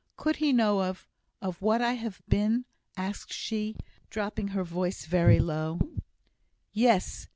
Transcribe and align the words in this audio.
Could 0.17 0.37
he 0.37 0.51
know 0.51 0.81
of 0.81 1.07
of 1.43 1.61
what 1.61 1.79
I 1.79 1.93
have 1.93 2.23
been?" 2.27 2.65
asked 2.97 3.31
she, 3.31 3.75
dropping 4.09 4.47
her 4.47 4.63
voice 4.63 5.05
very 5.05 5.39
low. 5.39 5.79
"Yes!" 6.73 7.27